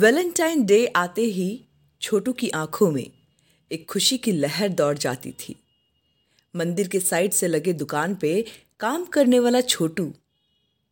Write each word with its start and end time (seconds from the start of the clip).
Valentine 0.00 0.64
day 0.66 0.84
आते 0.86 1.22
ही 1.22 1.46
छोटू 2.02 2.32
की 2.32 2.48
आँखों 2.50 2.90
में 2.90 3.10
एक 3.70 3.84
खुशी 3.88 4.16
की 4.18 4.32
लहर 4.32 4.68
दौड़ 4.68 4.96
जाती 4.98 5.30
थी। 5.32 5.54
मंदिर 6.54 6.88
के 6.88 7.00
साइड 7.00 7.32
से 7.32 7.48
लगे 7.48 7.72
दुकान 7.72 8.14
पे 8.14 8.30
काम 8.80 9.04
करने 9.06 9.38
वाला 9.38 9.60
छोटू 9.62 10.08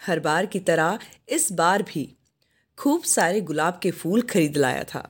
हर 0.00 0.20
बार 0.20 0.46
की 0.46 0.58
तरह 0.60 0.98
इस 1.28 1.50
बार 1.52 1.82
भी 1.82 2.02
खूब 2.78 3.02
सारे 3.02 3.40
गुलाब 3.40 3.78
के 3.82 3.90
फूल 3.90 4.22
खरीद 4.22 4.56
लाया 4.56 4.82
था। 4.84 5.02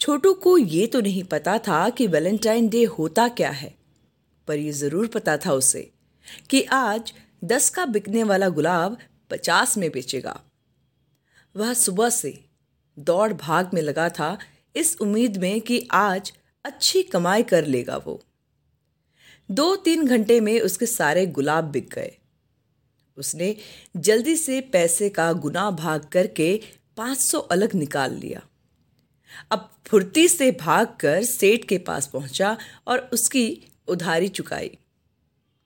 छोटू 0.00 0.32
को 0.34 0.56
ये 0.58 0.86
तो 0.86 1.00
नहीं 1.00 1.22
पता 1.26 1.58
था 1.58 1.88
कि 1.90 2.06
वैलेंटाइन 2.06 2.68
डे 2.68 2.82
होता 2.88 3.28
क्या 3.32 3.50
है, 3.50 3.74
पर 4.48 4.58
यह 4.58 4.72
ज़रूर 4.72 5.06
पता 5.08 5.36
था 5.36 5.52
उसे 5.52 5.90
कि 6.50 6.62
आज 6.72 7.12
दस 7.44 7.70
का 7.70 7.86
बिकने 7.86 8.24
वाला 8.24 8.48
गुलाब 8.48 8.98
पचास 9.30 9.76
में 9.76 9.90
बेचेगा। 9.90 10.40
वह 11.54 11.72
सुबह 11.74 12.08
से 12.10 12.34
दौड़ 12.98 13.32
भाग 13.32 13.70
में 13.74 13.80
लगा 13.82 14.08
था, 14.08 14.36
इस 14.74 14.96
उम्मीद 15.00 15.36
में 15.36 15.60
कि 15.60 15.86
आज 15.92 16.32
अच्छी 16.64 17.02
कमाई 17.02 17.42
कर 17.42 17.66
लेगा 17.66 17.96
वो। 17.96 18.20
दो 19.50 19.74
तीन 19.76 20.06
घंटे 20.06 20.40
में 20.40 20.60
उसके 20.60 20.86
सारे 20.86 21.26
गुलाब 21.28 21.64
बिक 21.64 21.88
गए। 21.94 22.16
उसने 23.18 23.54
जल्दी 23.96 24.36
से 24.36 24.60
पैसे 24.72 25.08
का 25.08 25.32
गुना 25.34 25.70
भाग 25.72 26.08
करके 26.12 26.48
पाँच 26.96 27.18
सौ 27.18 27.38
अलग 27.38 27.74
निकाल 27.74 28.14
लिया। 28.14 28.40
अब 29.50 29.70
फुर्ती 29.86 30.26
से 30.28 30.50
भागकर 30.52 31.22
सेठ 31.24 31.64
के 31.64 31.78
पास 31.78 32.06
पहुँचा 32.06 32.56
और 32.88 33.08
उसकी 33.12 33.46
उधारी 33.88 34.28
चुकाई। 34.28 34.70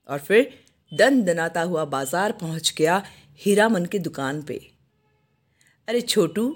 और 0.09 0.19
फिर 0.19 0.51
दन 0.93 1.23
दनाता 1.23 1.63
हुआ 1.63 1.85
बाज़ार 1.87 2.33
पहुँच 2.33 2.73
गया 2.79 3.03
हीरामन 3.41 3.85
की 3.87 3.99
दुकान 3.99 4.43
पे। 4.43 4.61
अरे 5.89 6.01
छोटू 6.01 6.55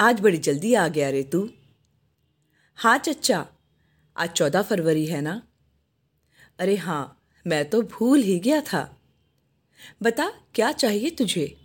आज 0.00 0.20
बड़ी 0.20 0.38
जल्दी 0.38 0.74
आ 0.74 0.88
गया 0.88 1.10
रे 1.10 1.22
तू 1.22 1.48
हाँ 2.78 2.98
चच्चा, 2.98 3.46
आज 4.16 4.30
चौदह 4.30 4.62
फरवरी 4.62 5.06
है 5.06 5.20
ना? 5.20 5.42
अरे 6.58 6.76
हाँ 6.76 7.22
मैं 7.46 7.70
तो 7.70 7.82
भूल 7.82 8.22
ही 8.22 8.38
गया 8.38 8.60
था। 8.60 9.00
बता, 10.02 10.28
क्या 10.54 10.72
चाहिए 10.72 11.10
तुझे? 11.10 11.56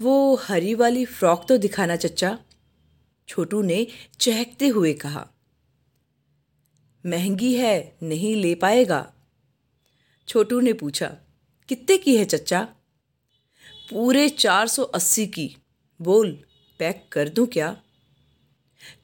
वो 0.00 0.34
हरी 0.34 0.74
वाली 0.74 1.04
फ्रॉक 1.04 1.44
तो 1.48 1.56
दिखाना 1.58 1.96
चच्चा, 1.96 2.38
छोटू 3.28 3.62
ने 3.62 3.86
चहकते 4.20 4.68
हुए 4.68 4.92
कहा। 4.92 5.26
महँगी 7.06 7.54
है, 7.54 7.96
नहीं 8.02 8.34
ले 8.36 8.54
पाएगा। 8.54 9.12
छोटू 10.28 10.60
ने 10.60 10.72
पूछा, 10.72 11.06
कितने 11.68 11.98
की 11.98 12.16
है 12.16 12.24
चच्चा? 12.24 12.62
पूरे 13.90 14.28
चार 14.28 14.68
सौ 14.68 14.82
अस्सी 14.82 15.26
की, 15.26 15.56
बोल। 16.00 16.44
पैक 16.82 17.04
कर 17.12 17.28
दूँ 17.28 17.46
क्या? 17.46 17.76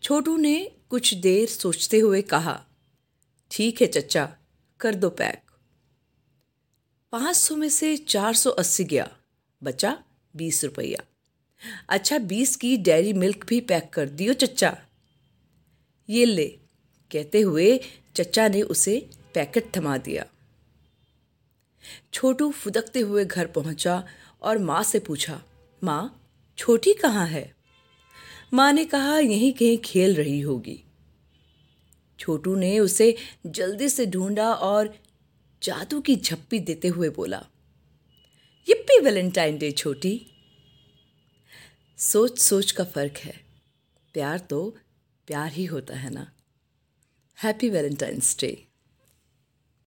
छोटू 0.03 0.37
ने 0.37 0.57
कुछ 0.91 1.15
देर 1.15 1.49
सोचते 1.49 1.99
हुए 1.99 2.23
कहा, 2.23 2.65
ठीक 3.51 3.81
है 3.81 3.87
चचा, 3.87 4.25
कर 4.81 4.95
दो 4.95 5.11
पैक। 5.11 5.51
पाँच 7.13 7.37
सौ 7.37 7.57
में 7.57 7.69
से 7.69 7.97
चार 7.97 8.35
सौ 8.35 8.51
अस्सी 8.51 8.85
गया, 8.85 9.09
बचा 9.63 9.97
बीस 10.35 10.65
रुपया। 10.65 11.03
अच्छा 11.89 12.19
बीस 12.19 12.57
की 12.57 12.77
डेयरी 12.77 13.13
मिल्क 13.13 13.47
भी 13.49 13.61
पैक 13.61 13.91
कर 13.93 14.09
दियो 14.09 14.33
चचा। 14.33 14.77
ये 16.09 16.25
ले, 16.25 16.47
कहते 17.11 17.41
हुए 17.41 17.81
चचा 18.17 18.49
ने 18.49 18.63
उसे 18.63 18.99
पैकेट 19.35 19.71
थमा 19.77 19.97
दिया। 19.99 20.25
छोटू 22.13 22.51
फुदकते 22.53 23.01
हुए 23.01 23.25
घर 23.25 23.47
पहुँचा 23.47 24.03
और 24.43 24.59
माँ 24.59 24.83
से 24.83 24.99
पूछा, 24.99 25.41
माँ, 25.83 26.35
छोटी 26.59 26.95
कहाँ 26.95 27.27
है? 27.27 27.58
माँ 28.55 28.73
ने 28.73 28.85
कहा, 28.85 29.19
यहीं 29.19 29.53
कहीं 29.53 29.79
खेल 29.79 30.15
रही 30.15 30.41
होगी। 30.41 30.85
छोटू 32.21 32.55
ने 32.55 32.79
उसे 32.79 33.17
जल्दी 33.47 33.89
से 33.89 34.07
ढूंढा 34.07 34.53
और 34.53 34.99
जादू 35.63 36.01
की 36.01 36.17
झप्पी 36.17 36.61
देते 36.61 36.89
हुए 36.89 37.09
बोला 37.09 37.47
yippee 38.71 39.05
वैलेंटाइन 39.05 39.59
डे, 39.59 39.73
छोटी। 39.73 40.27
सोच 41.99 42.39
सोच 42.39 42.73
का 42.73 42.85
फ़र्क 42.85 43.17
है। 43.17 43.41
प्यार 44.15 44.39
तो 44.39 44.79
प्यार 45.27 45.53
ही 45.53 45.65
होता 45.65 45.97
है 45.97 46.11
ना। 46.11 46.33
Happy 47.45 47.71
Valentine's 47.71 48.37
day. 48.41 48.68